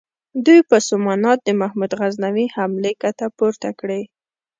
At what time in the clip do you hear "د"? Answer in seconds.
1.43-1.49